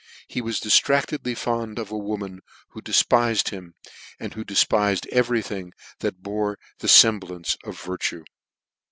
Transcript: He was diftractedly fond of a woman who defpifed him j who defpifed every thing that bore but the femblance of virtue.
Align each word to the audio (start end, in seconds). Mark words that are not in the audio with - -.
He 0.27 0.41
was 0.41 0.59
diftractedly 0.59 1.37
fond 1.37 1.77
of 1.77 1.91
a 1.91 1.95
woman 1.95 2.41
who 2.69 2.81
defpifed 2.81 3.49
him 3.51 3.75
j 4.19 4.29
who 4.33 4.43
defpifed 4.43 5.05
every 5.11 5.43
thing 5.43 5.73
that 5.99 6.23
bore 6.23 6.57
but 6.57 6.79
the 6.79 6.87
femblance 6.87 7.55
of 7.63 7.79
virtue. 7.79 8.23